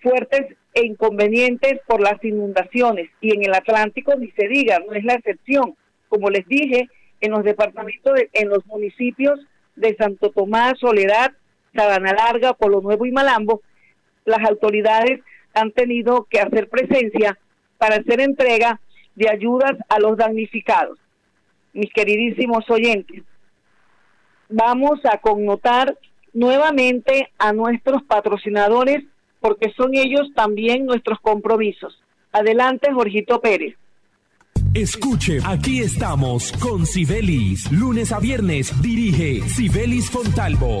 fuertes 0.00 0.56
e 0.74 0.86
inconvenientes 0.86 1.80
por 1.86 2.00
las 2.00 2.22
inundaciones. 2.24 3.10
Y 3.20 3.34
en 3.34 3.44
el 3.44 3.54
Atlántico 3.54 4.14
ni 4.16 4.30
se 4.32 4.48
diga, 4.48 4.78
no 4.78 4.94
es 4.94 5.04
la 5.04 5.14
excepción. 5.14 5.76
Como 6.08 6.30
les 6.30 6.46
dije, 6.46 6.88
en 7.20 7.32
los 7.32 7.44
departamentos, 7.44 8.12
en 8.32 8.48
los 8.48 8.64
municipios 8.66 9.40
de 9.76 9.96
Santo 9.96 10.30
Tomás, 10.30 10.74
Soledad, 10.78 11.32
Sabana 11.74 12.12
Larga, 12.12 12.54
Polo 12.54 12.80
Nuevo 12.80 13.06
y 13.06 13.12
Malambo, 13.12 13.62
las 14.24 14.48
autoridades 14.48 15.20
han 15.54 15.72
tenido 15.72 16.26
que 16.30 16.40
hacer 16.40 16.68
presencia 16.68 17.38
para 17.78 17.96
hacer 17.96 18.20
entrega 18.20 18.80
de 19.14 19.28
ayudas 19.30 19.72
a 19.88 19.98
los 19.98 20.16
damnificados. 20.16 20.98
Mis 21.72 21.92
queridísimos 21.92 22.68
oyentes, 22.70 23.22
vamos 24.48 25.00
a 25.04 25.18
connotar 25.18 25.96
nuevamente 26.32 27.30
a 27.38 27.52
nuestros 27.52 28.02
patrocinadores 28.04 29.04
porque 29.40 29.72
son 29.76 29.94
ellos 29.94 30.28
también 30.34 30.86
nuestros 30.86 31.18
compromisos. 31.20 32.00
Adelante, 32.32 32.92
Jorgito 32.92 33.40
Pérez. 33.40 33.74
Escuche, 34.74 35.38
aquí 35.44 35.80
estamos 35.80 36.52
con 36.52 36.86
Sibelis. 36.86 37.70
Lunes 37.72 38.10
a 38.12 38.20
viernes 38.20 38.72
dirige 38.80 39.46
Sibelis 39.48 40.10
Fontalvo. 40.10 40.80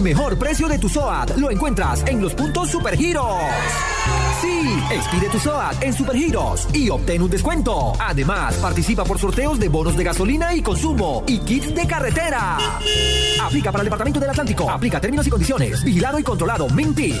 El 0.00 0.04
mejor 0.04 0.38
precio 0.38 0.66
de 0.66 0.78
tu 0.78 0.88
SOAT 0.88 1.36
lo 1.36 1.50
encuentras 1.50 2.02
en 2.06 2.22
los 2.22 2.32
puntos 2.32 2.70
Supergiros. 2.70 3.36
Sí, 4.40 4.82
expide 4.90 5.28
tu 5.28 5.38
SOAT 5.38 5.82
en 5.82 5.92
Supergiros 5.92 6.66
y 6.72 6.88
obtén 6.88 7.20
un 7.20 7.28
descuento. 7.28 7.92
Además, 7.98 8.54
participa 8.54 9.04
por 9.04 9.18
sorteos 9.18 9.60
de 9.60 9.68
bonos 9.68 9.98
de 9.98 10.04
gasolina 10.04 10.54
y 10.54 10.62
consumo 10.62 11.22
y 11.26 11.40
kits 11.40 11.74
de 11.74 11.86
carretera. 11.86 12.56
Aplica 13.42 13.70
para 13.70 13.82
el 13.82 13.88
Departamento 13.88 14.18
del 14.18 14.30
Atlántico. 14.30 14.70
Aplica 14.70 15.02
términos 15.02 15.26
y 15.26 15.30
condiciones. 15.30 15.84
Vigilado 15.84 16.18
y 16.18 16.22
controlado. 16.22 16.66
Minty. 16.70 17.20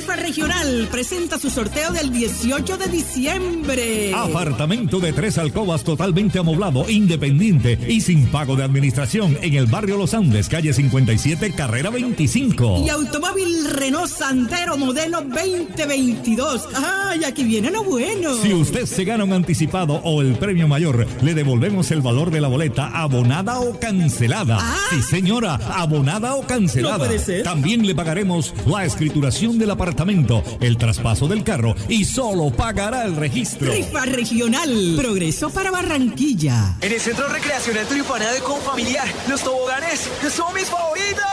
Regional 0.21 0.87
presenta 0.91 1.39
su 1.39 1.49
sorteo 1.49 1.91
del 1.91 2.11
18 2.11 2.77
de 2.77 2.87
diciembre. 2.87 4.13
Apartamento 4.13 4.99
de 4.99 5.13
tres 5.13 5.37
alcobas 5.37 5.83
totalmente 5.83 6.39
amoblado, 6.39 6.89
independiente 6.89 7.79
y 7.87 8.01
sin 8.01 8.27
pago 8.27 8.55
de 8.55 8.63
administración 8.63 9.37
en 9.41 9.55
el 9.55 9.65
barrio 9.65 9.97
Los 9.97 10.13
Andes, 10.13 10.47
calle 10.49 10.73
57, 10.73 11.53
carrera 11.53 11.89
25. 11.89 12.83
Y 12.85 12.89
automóvil 12.89 13.69
Renault 13.71 14.11
Santero 14.11 14.77
modelo 14.77 15.21
2022. 15.21 16.67
¡Ay, 16.75 17.23
aquí 17.23 17.43
viene 17.43 17.71
lo 17.71 17.83
bueno! 17.83 18.35
Si 18.35 18.53
usted 18.53 18.85
se 18.85 19.03
gana 19.03 19.23
un 19.23 19.33
anticipado 19.33 19.95
o 20.03 20.21
el 20.21 20.35
premio 20.35 20.67
mayor, 20.67 21.07
le 21.21 21.33
devolvemos 21.33 21.91
el 21.91 22.01
valor 22.01 22.31
de 22.31 22.41
la 22.41 22.47
boleta 22.47 22.87
abonada 22.87 23.59
o 23.59 23.79
cancelada. 23.79 24.59
Sí, 24.89 25.01
señora, 25.01 25.55
abonada 25.75 26.35
o 26.35 26.41
cancelada. 26.43 26.97
No 26.97 27.05
puede 27.05 27.19
ser. 27.19 27.43
También 27.43 27.85
le 27.85 27.95
pagaremos 27.95 28.53
la 28.67 28.85
escrituración 28.85 29.57
del 29.57 29.71
apartamento, 29.71 30.10
el 30.59 30.77
traspaso 30.77 31.27
del 31.29 31.43
carro 31.43 31.73
y 31.87 32.03
solo 32.03 32.49
pagará 32.49 33.05
el 33.05 33.15
registro. 33.15 33.71
Rifa 33.71 34.05
regional. 34.05 34.95
Progreso 34.97 35.49
para 35.49 35.71
Barranquilla. 35.71 36.75
En 36.81 36.91
el 36.91 36.99
Centro 36.99 37.29
Recreacional 37.29 37.87
Turipana 37.87 38.29
de 38.31 38.41
Confamiliar, 38.41 39.07
los 39.29 39.41
toboganes 39.41 40.09
son 40.35 40.53
mis 40.53 40.65
favoritos. 40.65 41.23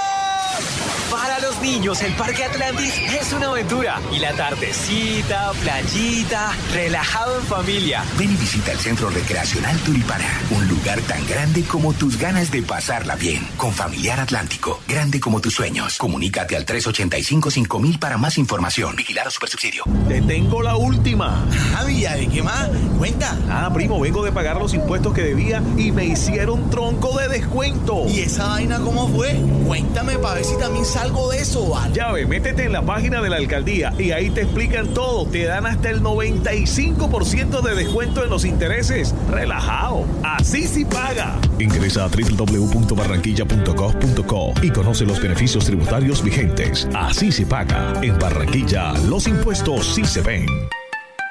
Para 1.10 1.38
los 1.40 1.60
niños, 1.62 2.02
el 2.02 2.12
Parque 2.14 2.44
Atlantis 2.44 2.92
es 3.18 3.32
una 3.32 3.48
aventura. 3.48 4.00
Y 4.12 4.18
la 4.18 4.34
tardecita, 4.34 5.52
playita, 5.62 6.52
relajado 6.72 7.38
en 7.38 7.46
familia. 7.46 8.04
Ven 8.18 8.30
y 8.30 8.36
visita 8.36 8.72
el 8.72 8.78
Centro 8.78 9.08
Recreacional 9.08 9.78
Turipana, 9.78 10.28
un 10.50 10.68
lugar 10.68 11.00
tan 11.02 11.26
grande 11.26 11.62
como 11.62 11.94
tus 11.94 12.18
ganas 12.18 12.50
de 12.50 12.62
pasarla 12.62 13.16
bien. 13.16 13.46
Con 13.56 13.72
Familiar 13.72 14.20
Atlántico, 14.20 14.80
grande 14.86 15.18
como 15.18 15.40
tus 15.40 15.54
sueños. 15.54 15.96
Comunícate 15.96 16.56
al 16.56 16.66
385-5000 16.66 17.98
para 17.98 18.18
más 18.18 18.36
información. 18.36 18.94
Vigilado 18.94 19.30
Supersubsidio. 19.30 19.84
Te 20.08 20.20
tengo 20.20 20.62
la 20.62 20.76
última. 20.76 21.44
Ah, 21.76 21.84
Villa, 21.84 22.16
¿de 22.16 22.28
qué 22.28 22.42
más? 22.42 22.68
Cuenta. 22.98 23.36
Ah, 23.48 23.70
primo, 23.72 23.98
vengo 23.98 24.22
de 24.24 24.32
pagar 24.32 24.56
los 24.56 24.74
impuestos 24.74 25.14
que 25.14 25.22
debía 25.22 25.62
y 25.76 25.90
me 25.90 26.04
hicieron 26.04 26.68
tronco 26.68 27.16
de 27.18 27.28
descuento. 27.28 28.04
¿Y 28.08 28.20
esa 28.20 28.48
vaina 28.48 28.78
cómo 28.80 29.08
fue? 29.08 29.34
Cuéntame 29.66 30.18
para 30.18 30.34
ver 30.34 30.44
si 30.44 30.56
también 30.58 30.84
salgo 30.98 31.30
de 31.30 31.40
eso, 31.40 31.68
¿vale? 31.68 31.94
Ya 31.94 32.10
ve, 32.10 32.26
métete 32.26 32.64
en 32.64 32.72
la 32.72 32.82
página 32.82 33.22
de 33.22 33.30
la 33.30 33.36
alcaldía 33.36 33.94
y 33.98 34.10
ahí 34.10 34.30
te 34.30 34.40
explican 34.42 34.88
todo. 34.88 35.26
Te 35.26 35.44
dan 35.44 35.64
hasta 35.66 35.90
el 35.90 36.02
95% 36.02 37.62
de 37.62 37.76
descuento 37.76 38.24
en 38.24 38.30
los 38.30 38.44
intereses. 38.44 39.14
Relajado. 39.30 40.04
Así 40.24 40.66
sí 40.66 40.84
paga. 40.84 41.36
Ingresa 41.60 42.04
a 42.04 42.08
www.barranquilla.gov.co 42.08 44.54
y 44.60 44.70
conoce 44.70 45.04
los 45.04 45.22
beneficios 45.22 45.66
tributarios 45.66 46.24
vigentes. 46.24 46.88
Así 46.94 47.30
se 47.30 47.46
paga. 47.46 47.92
En 48.02 48.18
Barranquilla, 48.18 48.94
los 49.08 49.28
impuestos 49.28 49.94
sí 49.94 50.04
se 50.04 50.20
ven. 50.20 50.46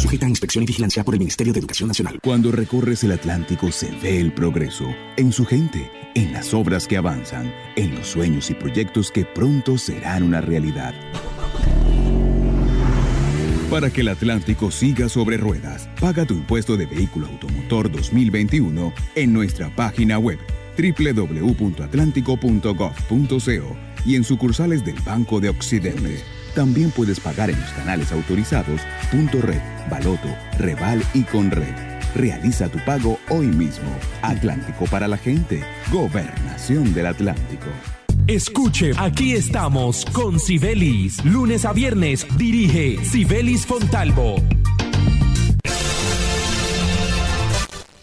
Sujeta 0.00 0.24
a 0.24 0.30
inspección 0.30 0.64
y 0.64 0.66
vigilancia 0.66 1.04
por 1.04 1.14
el 1.14 1.18
Ministerio 1.18 1.52
de 1.52 1.58
Educación 1.58 1.88
Nacional. 1.88 2.20
Cuando 2.22 2.50
recorres 2.50 3.04
el 3.04 3.12
Atlántico 3.12 3.70
se 3.70 3.90
ve 4.02 4.18
el 4.18 4.32
progreso 4.32 4.86
en 5.18 5.30
su 5.30 5.44
gente, 5.44 5.90
en 6.14 6.32
las 6.32 6.54
obras 6.54 6.86
que 6.86 6.96
avanzan, 6.96 7.52
en 7.76 7.94
los 7.94 8.06
sueños 8.06 8.48
y 8.48 8.54
proyectos 8.54 9.10
que 9.10 9.26
pronto 9.26 9.76
serán 9.76 10.22
una 10.22 10.40
realidad. 10.40 10.94
Para 13.70 13.90
que 13.90 14.00
el 14.00 14.08
Atlántico 14.08 14.70
siga 14.70 15.10
sobre 15.10 15.36
ruedas, 15.36 15.90
paga 16.00 16.24
tu 16.24 16.32
impuesto 16.32 16.78
de 16.78 16.86
vehículo 16.86 17.26
automotor 17.26 17.92
2021 17.92 18.94
en 19.16 19.32
nuestra 19.34 19.68
página 19.76 20.18
web 20.18 20.38
www.atlántico.gov.co 20.78 23.76
y 24.06 24.16
en 24.16 24.24
sucursales 24.24 24.82
del 24.82 24.98
Banco 25.00 25.40
de 25.40 25.50
Occidente. 25.50 26.39
También 26.54 26.90
puedes 26.90 27.20
pagar 27.20 27.50
en 27.50 27.60
los 27.60 27.70
canales 27.70 28.12
autorizados 28.12 28.80
Punto 29.10 29.40
Red, 29.40 29.60
Baloto, 29.88 30.28
Reval 30.58 31.02
y 31.14 31.22
Conred. 31.22 31.74
Realiza 32.14 32.68
tu 32.68 32.78
pago 32.84 33.18
hoy 33.28 33.46
mismo. 33.46 33.88
Atlántico 34.22 34.86
para 34.86 35.06
la 35.06 35.16
gente. 35.16 35.62
Gobernación 35.92 36.92
del 36.92 37.06
Atlántico. 37.06 37.66
Escuche, 38.26 38.92
aquí 38.98 39.34
estamos 39.34 40.04
con 40.06 40.40
Sibelis. 40.40 41.24
Lunes 41.24 41.64
a 41.64 41.72
viernes 41.72 42.26
dirige 42.36 43.04
Sibelis 43.04 43.64
Fontalvo. 43.66 44.36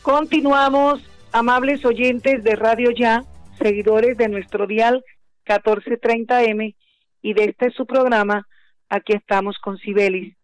Continuamos, 0.01 1.01
amables 1.33 1.83
oyentes 1.83 2.43
de 2.43 2.55
Radio 2.55 2.91
Ya, 2.91 3.25
seguidores 3.61 4.17
de 4.17 4.29
nuestro 4.29 4.65
dial 4.65 5.03
1430M 5.45 6.75
y 7.21 7.33
de 7.33 7.45
este 7.45 7.71
su 7.71 7.85
programa, 7.85 8.47
aquí 8.89 9.13
estamos 9.13 9.57
con 9.59 9.77
Sibelis. 9.77 10.35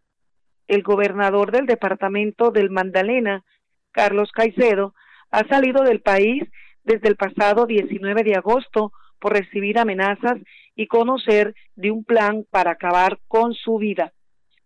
El 0.68 0.84
gobernador 0.84 1.52
del 1.52 1.66
departamento 1.66 2.52
del 2.52 2.70
Magdalena, 2.70 3.44
Carlos 3.92 4.32
Caicedo, 4.32 4.94
ha 5.32 5.48
salido 5.48 5.84
del 5.84 6.02
país 6.02 6.44
desde 6.84 7.10
el 7.10 7.16
pasado 7.16 7.66
19 7.66 8.24
de 8.24 8.36
agosto 8.36 8.92
por 9.20 9.34
recibir 9.34 9.80
amenazas 9.80 10.38
y 10.76 10.88
conocer 10.88 11.56
de 11.76 11.92
un 11.92 12.04
plan 12.04 12.46
para 12.50 12.72
acabar 12.72 13.20
con 13.28 13.54
su 13.54 13.78
vida. 13.78 14.14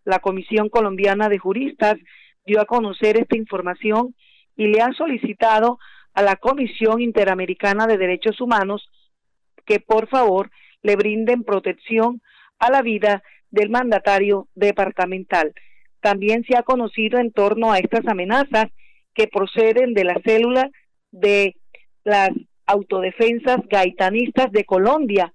La 0.03 0.19
Comisión 0.19 0.69
Colombiana 0.69 1.29
de 1.29 1.37
Juristas 1.37 1.95
dio 2.45 2.61
a 2.61 2.65
conocer 2.65 3.19
esta 3.19 3.37
información 3.37 4.15
y 4.55 4.67
le 4.67 4.81
ha 4.81 4.93
solicitado 4.93 5.79
a 6.13 6.23
la 6.23 6.37
Comisión 6.37 7.01
Interamericana 7.01 7.85
de 7.85 7.97
Derechos 7.97 8.41
Humanos 8.41 8.89
que 9.65 9.79
por 9.79 10.07
favor 10.07 10.49
le 10.83 10.95
brinden 10.95 11.43
protección 11.43 12.21
a 12.59 12.71
la 12.71 12.81
vida 12.81 13.23
del 13.51 13.69
mandatario 13.69 14.47
departamental. 14.55 15.53
También 16.01 16.43
se 16.47 16.57
ha 16.57 16.63
conocido 16.63 17.19
en 17.19 17.31
torno 17.31 17.71
a 17.71 17.79
estas 17.79 18.07
amenazas 18.07 18.67
que 19.13 19.27
proceden 19.27 19.93
de 19.93 20.03
la 20.03 20.19
célula 20.23 20.69
de 21.11 21.55
las 22.03 22.29
autodefensas 22.65 23.59
gaitanistas 23.69 24.51
de 24.51 24.65
Colombia, 24.65 25.33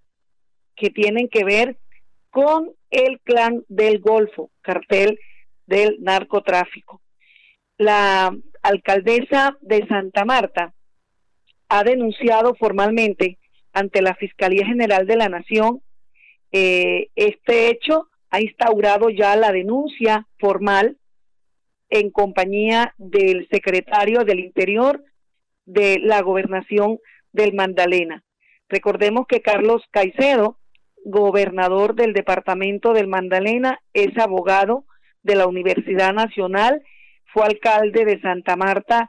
que 0.76 0.90
tienen 0.90 1.28
que 1.28 1.44
ver 1.44 1.78
con 2.31 2.70
el 2.90 3.20
clan 3.20 3.64
del 3.68 4.00
Golfo, 4.00 4.50
cartel 4.61 5.18
del 5.66 5.96
narcotráfico. 6.00 7.00
La 7.78 8.35
alcaldesa 8.62 9.57
de 9.61 9.87
Santa 9.87 10.24
Marta 10.24 10.72
ha 11.68 11.85
denunciado 11.85 12.55
formalmente 12.55 13.38
ante 13.72 14.02
la 14.02 14.14
Fiscalía 14.14 14.66
General 14.66 15.06
de 15.06 15.16
la 15.16 15.28
Nación 15.28 15.82
eh, 16.52 17.08
este 17.16 17.70
hecho, 17.70 18.08
ha 18.30 18.40
instaurado 18.40 19.08
ya 19.08 19.35
la 19.37 19.52
denuncia 19.52 20.28
formal 20.38 20.98
en 21.88 22.11
compañía 22.11 22.94
del 22.98 23.48
secretario 23.50 24.24
del 24.24 24.40
Interior 24.40 25.02
de 25.64 25.98
la 25.98 26.20
Gobernación 26.22 26.98
del 27.32 27.54
Magdalena. 27.54 28.22
Recordemos 28.68 29.26
que 29.26 29.42
Carlos 29.42 29.82
Caicedo, 29.90 30.58
gobernador 31.04 31.94
del 31.94 32.12
departamento 32.12 32.92
del 32.92 33.08
Magdalena, 33.08 33.80
es 33.92 34.16
abogado 34.18 34.85
de 35.22 35.37
la 35.37 35.46
Universidad 35.46 36.12
Nacional, 36.12 36.82
fue 37.26 37.44
alcalde 37.44 38.04
de 38.04 38.20
Santa 38.20 38.56
Marta 38.56 39.08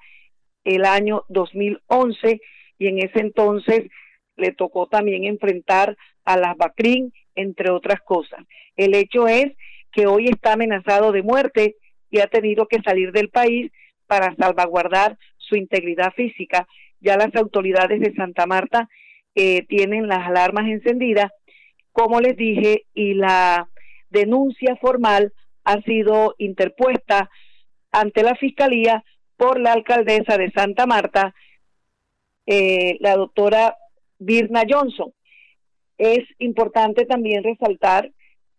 el 0.63 0.85
año 0.85 1.23
2011 1.29 2.41
y 2.77 2.87
en 2.87 2.99
ese 2.99 3.19
entonces 3.19 3.89
le 4.35 4.51
tocó 4.51 4.87
también 4.87 5.25
enfrentar 5.25 5.97
a 6.25 6.37
las 6.37 6.55
Bacrín, 6.57 7.13
entre 7.35 7.71
otras 7.71 8.01
cosas. 8.01 8.45
El 8.75 8.95
hecho 8.95 9.27
es 9.27 9.53
que 9.91 10.07
hoy 10.07 10.27
está 10.27 10.53
amenazado 10.53 11.11
de 11.11 11.21
muerte 11.21 11.75
y 12.09 12.19
ha 12.19 12.27
tenido 12.27 12.67
que 12.67 12.81
salir 12.81 13.11
del 13.11 13.29
país 13.29 13.71
para 14.07 14.35
salvaguardar 14.35 15.17
su 15.37 15.55
integridad 15.55 16.13
física 16.13 16.67
ya 17.03 17.17
las 17.17 17.35
autoridades 17.35 17.99
de 17.99 18.15
Santa 18.15 18.47
Marta 18.47 18.89
eh, 19.35 19.65
tienen 19.67 20.07
las 20.07 20.25
alarmas 20.25 20.67
encendidas, 20.67 21.31
como 21.91 22.21
les 22.21 22.37
dije, 22.37 22.85
y 22.93 23.13
la 23.13 23.67
denuncia 24.09 24.77
formal 24.77 25.33
ha 25.65 25.81
sido 25.81 26.33
interpuesta 26.37 27.29
ante 27.91 28.23
la 28.23 28.35
Fiscalía 28.35 29.03
por 29.37 29.59
la 29.59 29.73
alcaldesa 29.73 30.37
de 30.37 30.51
Santa 30.51 30.85
Marta, 30.85 31.35
eh, 32.45 32.97
la 33.01 33.15
doctora 33.15 33.75
Birna 34.25 34.63
Johnson. 34.69 35.11
Es 35.97 36.23
importante 36.39 37.05
también 37.05 37.43
resaltar 37.43 38.11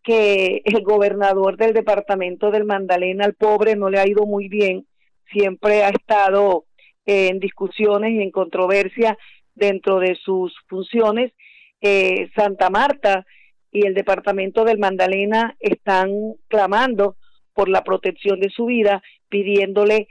que 0.02 0.62
el 0.64 0.82
gobernador 0.82 1.56
del 1.56 1.72
departamento 1.72 2.50
del 2.50 2.64
Mandalena, 2.64 3.24
al 3.24 3.34
pobre, 3.34 3.74
no 3.74 3.88
le 3.88 3.98
ha 3.98 4.06
ido 4.06 4.26
muy 4.26 4.48
bien, 4.48 4.86
siempre 5.32 5.82
ha 5.82 5.88
estado 5.88 6.66
en 7.06 7.40
discusiones 7.40 8.12
y 8.12 8.22
en 8.22 8.30
controversia 8.30 9.18
dentro 9.54 9.98
de 9.98 10.16
sus 10.16 10.54
funciones. 10.68 11.32
Eh, 11.80 12.30
Santa 12.36 12.70
Marta 12.70 13.26
y 13.70 13.86
el 13.86 13.94
departamento 13.94 14.64
del 14.64 14.78
Magdalena 14.78 15.56
están 15.58 16.34
clamando 16.48 17.16
por 17.54 17.68
la 17.68 17.82
protección 17.82 18.40
de 18.40 18.50
su 18.50 18.66
vida, 18.66 19.02
pidiéndole 19.28 20.08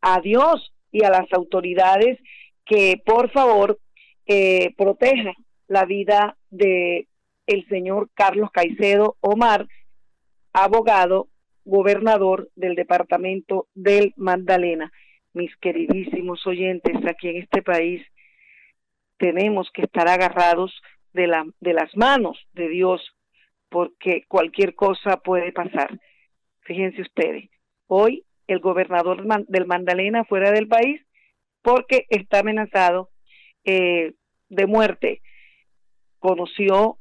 a 0.00 0.20
Dios 0.20 0.72
y 0.90 1.04
a 1.04 1.10
las 1.10 1.32
autoridades 1.32 2.18
que 2.64 3.00
por 3.04 3.30
favor 3.30 3.78
proteja 4.76 5.32
la 5.68 5.84
vida 5.84 6.36
de 6.50 7.08
el 7.46 7.66
señor 7.68 8.10
Carlos 8.14 8.50
Caicedo 8.52 9.16
Omar, 9.20 9.66
abogado, 10.52 11.28
gobernador 11.64 12.50
del 12.54 12.74
departamento 12.74 13.66
del 13.74 14.14
Magdalena 14.16 14.92
mis 15.32 15.54
queridísimos 15.56 16.46
oyentes, 16.46 16.96
aquí 17.06 17.28
en 17.28 17.36
este 17.36 17.62
país 17.62 18.02
tenemos 19.18 19.70
que 19.72 19.82
estar 19.82 20.08
agarrados 20.08 20.72
de, 21.12 21.26
la, 21.26 21.44
de 21.60 21.72
las 21.74 21.94
manos 21.96 22.38
de 22.54 22.68
Dios, 22.68 23.14
porque 23.68 24.24
cualquier 24.26 24.74
cosa 24.74 25.18
puede 25.18 25.52
pasar. 25.52 26.00
Fíjense 26.62 27.02
ustedes, 27.02 27.48
hoy 27.86 28.24
el 28.46 28.60
gobernador 28.60 29.22
del 29.46 29.66
Mandalena 29.66 30.24
fuera 30.24 30.50
del 30.50 30.66
país 30.66 31.00
porque 31.62 32.06
está 32.08 32.40
amenazado 32.40 33.10
eh, 33.64 34.14
de 34.50 34.66
muerte. 34.66 35.22
Conoció 36.18 36.98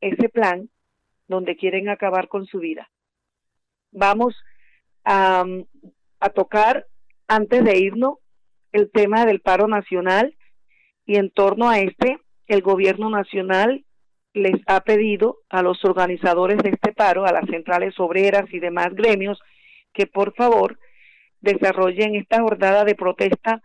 ese 0.00 0.30
plan 0.30 0.70
donde 1.28 1.56
quieren 1.56 1.90
acabar 1.90 2.28
con 2.28 2.46
su 2.46 2.58
vida. 2.58 2.90
Vamos 3.92 4.34
a, 5.04 5.44
a 6.20 6.28
tocar 6.30 6.86
antes 7.28 7.62
de 7.64 7.78
irnos, 7.78 8.18
el 8.72 8.90
tema 8.90 9.24
del 9.24 9.40
paro 9.40 9.68
nacional 9.68 10.36
y 11.06 11.16
en 11.16 11.30
torno 11.30 11.68
a 11.68 11.78
este, 11.78 12.18
el 12.48 12.62
gobierno 12.62 13.10
nacional 13.10 13.84
les 14.32 14.60
ha 14.66 14.80
pedido 14.80 15.38
a 15.48 15.62
los 15.62 15.84
organizadores 15.84 16.58
de 16.58 16.70
este 16.70 16.92
paro, 16.92 17.24
a 17.24 17.32
las 17.32 17.48
centrales 17.48 17.94
obreras 18.00 18.52
y 18.52 18.58
demás 18.58 18.92
gremios, 18.94 19.40
que 19.92 20.06
por 20.06 20.34
favor 20.34 20.78
desarrollen 21.40 22.16
esta 22.16 22.40
jornada 22.40 22.84
de 22.84 22.96
protesta 22.96 23.62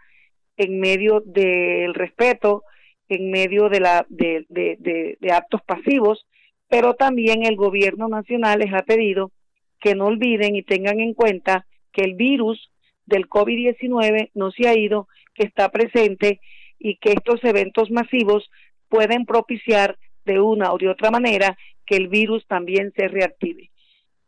en 0.58 0.80
medio 0.80 1.22
del 1.26 1.94
respeto, 1.96 2.64
en 3.10 3.32
medio 3.32 3.70
de, 3.70 3.80
la, 3.80 4.06
de, 4.10 4.46
de, 4.50 5.18
de 5.20 5.32
actos 5.32 5.62
pasivos, 5.64 6.26
pero 6.68 6.94
también 6.94 7.46
el 7.46 7.56
gobierno 7.56 8.08
nacional 8.08 8.60
les 8.60 8.74
ha 8.74 8.84
pedido 8.84 9.32
que 9.80 9.96
no 9.96 10.06
olviden 10.06 10.56
y 10.56 10.64
tengan 10.64 11.00
en 11.00 11.14
cuenta 11.14 11.66
que 11.92 12.04
el 12.04 12.14
virus 12.14 12.72
del 13.06 13.28
COVID-19 13.28 14.30
no 14.36 14.52
se 14.52 14.68
ha 14.68 14.78
ido, 14.78 15.08
que 15.34 15.46
está 15.46 15.70
presente 15.70 16.40
y 16.78 16.98
que 16.98 17.14
estos 17.14 17.44
eventos 17.44 17.90
masivos 17.90 18.50
pueden 18.88 19.26
propiciar 19.26 19.98
de 20.26 20.40
una 20.40 20.72
o 20.72 20.78
de 20.78 20.90
otra 20.90 21.12
manera 21.12 21.58
que 21.86 21.96
el 21.96 22.08
virus 22.08 22.46
también 22.48 22.94
se 22.96 23.08
reactive. 23.08 23.72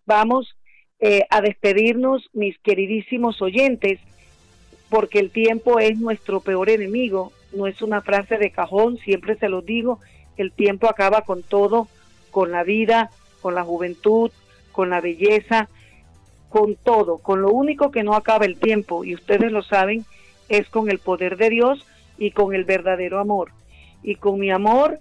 Vamos 0.06 0.58
eh, 1.00 1.24
a 1.30 1.42
despedirnos, 1.42 2.28
mis 2.34 2.58
queridísimos 2.60 3.42
oyentes, 3.42 4.00
porque 4.90 5.20
el 5.20 5.32
tiempo 5.32 5.80
es 5.80 5.98
nuestro 6.00 6.42
peor 6.42 6.70
enemigo, 6.70 7.32
no 7.54 7.68
es 7.68 7.82
una 7.82 8.02
frase 8.02 8.38
de 8.38 8.52
cajón, 8.52 8.98
siempre 8.98 9.36
se 9.36 9.50
lo 9.50 9.62
digo, 9.62 10.00
el 10.38 10.52
tiempo 10.52 10.88
acaba 10.88 11.22
con 11.22 11.44
todo, 11.44 11.88
con 12.32 12.52
la 12.52 12.64
vida, 12.64 13.12
con 13.42 13.56
la 13.56 13.64
juventud, 13.64 14.32
con 14.72 14.90
la 14.90 15.02
belleza, 15.02 15.70
con 16.50 16.76
todo, 16.76 17.18
con 17.18 17.42
lo 17.42 17.50
único 17.50 17.92
que 17.92 18.04
no 18.04 18.14
acaba 18.16 18.46
el 18.46 18.58
tiempo, 18.58 19.04
y 19.04 19.16
ustedes 19.16 19.52
lo 19.52 19.64
saben, 19.64 20.06
es 20.50 20.70
con 20.70 20.90
el 20.90 21.00
poder 21.00 21.38
de 21.38 21.50
Dios 21.50 21.86
y 22.18 22.32
con 22.32 22.54
el 22.54 22.66
verdadero 22.66 23.20
amor. 23.20 23.52
Y 24.04 24.16
con 24.16 24.40
mi 24.40 24.52
amor, 24.52 25.00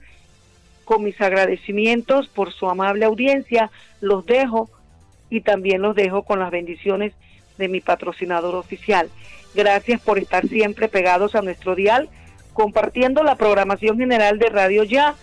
con 0.85 1.03
mis 1.03 1.21
agradecimientos 1.21 2.29
por 2.29 2.53
su 2.53 2.69
amable 2.69 3.05
audiencia, 3.05 3.71
los 4.01 4.25
dejo 4.27 4.71
y 5.29 5.41
también 5.41 5.83
los 5.83 5.95
dejo 5.97 6.23
con 6.23 6.39
las 6.41 6.51
bendiciones 6.51 7.13
de 7.59 7.69
mi 7.69 7.81
patrocinador 7.81 8.55
oficial. 8.55 9.09
Gracias 9.55 10.01
por 10.01 10.19
estar 10.19 10.47
siempre 10.47 10.89
pegados 10.89 11.35
a 11.35 11.43
nuestro 11.43 11.75
dial, 11.75 12.09
compartiendo 12.53 13.23
la 13.23 13.37
programación 13.37 13.99
general 13.99 14.39
de 14.39 14.49
Radio 14.49 14.85
Ya 14.85 15.15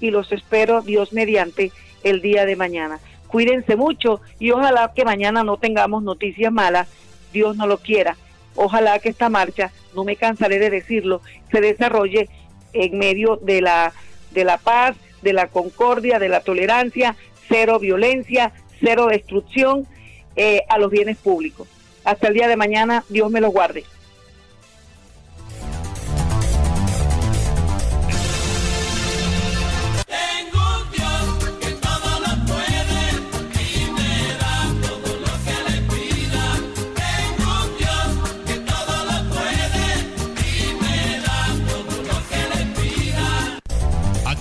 y 0.00 0.10
los 0.10 0.32
espero, 0.32 0.82
Dios 0.82 1.12
mediante, 1.12 1.72
el 2.02 2.20
día 2.20 2.44
de 2.44 2.56
mañana. 2.56 3.00
Cuídense 3.28 3.76
mucho 3.76 4.20
y 4.38 4.50
ojalá 4.50 4.92
que 4.94 5.04
mañana 5.04 5.42
no 5.42 5.56
tengamos 5.56 6.02
noticias 6.02 6.52
malas, 6.52 6.88
Dios 7.32 7.56
no 7.56 7.66
lo 7.66 7.78
quiera. 7.78 8.16
Ojalá 8.54 8.98
que 8.98 9.08
esta 9.08 9.28
marcha, 9.28 9.72
no 9.94 10.04
me 10.04 10.16
cansaré 10.16 10.58
de 10.58 10.70
decirlo, 10.70 11.20
se 11.50 11.60
desarrolle 11.60 12.28
en 12.72 12.98
medio 12.98 13.36
de 13.36 13.60
la, 13.60 13.92
de 14.30 14.44
la 14.44 14.58
paz, 14.58 14.96
de 15.22 15.32
la 15.32 15.48
concordia, 15.48 16.18
de 16.18 16.28
la 16.28 16.40
tolerancia, 16.40 17.16
cero 17.48 17.78
violencia, 17.78 18.52
cero 18.80 19.06
destrucción 19.06 19.86
eh, 20.36 20.62
a 20.68 20.78
los 20.78 20.90
bienes 20.90 21.16
públicos. 21.18 21.68
Hasta 22.04 22.28
el 22.28 22.34
día 22.34 22.48
de 22.48 22.56
mañana, 22.56 23.04
Dios 23.08 23.30
me 23.30 23.40
lo 23.40 23.50
guarde. 23.50 23.84